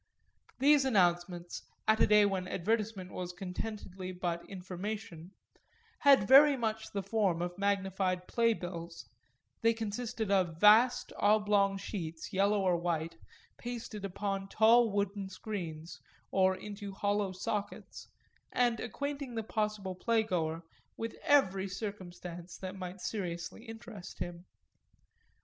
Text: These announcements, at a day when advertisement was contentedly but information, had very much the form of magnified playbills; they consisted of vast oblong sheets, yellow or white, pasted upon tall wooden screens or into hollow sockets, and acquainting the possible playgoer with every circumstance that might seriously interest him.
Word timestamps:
These 0.57 0.83
announcements, 0.83 1.61
at 1.87 1.99
a 1.99 2.07
day 2.07 2.25
when 2.25 2.47
advertisement 2.47 3.11
was 3.11 3.31
contentedly 3.31 4.11
but 4.11 4.43
information, 4.49 5.29
had 5.99 6.27
very 6.27 6.57
much 6.57 6.91
the 6.91 7.03
form 7.03 7.39
of 7.39 7.55
magnified 7.55 8.27
playbills; 8.27 9.05
they 9.61 9.75
consisted 9.75 10.31
of 10.31 10.59
vast 10.59 11.13
oblong 11.19 11.77
sheets, 11.77 12.33
yellow 12.33 12.61
or 12.63 12.77
white, 12.77 13.15
pasted 13.59 14.03
upon 14.03 14.49
tall 14.49 14.89
wooden 14.89 15.29
screens 15.29 16.01
or 16.31 16.55
into 16.55 16.91
hollow 16.93 17.31
sockets, 17.31 18.07
and 18.51 18.79
acquainting 18.79 19.35
the 19.35 19.43
possible 19.43 19.95
playgoer 19.95 20.63
with 20.97 21.13
every 21.21 21.67
circumstance 21.67 22.57
that 22.57 22.75
might 22.75 23.01
seriously 23.01 23.65
interest 23.65 24.17
him. 24.17 24.45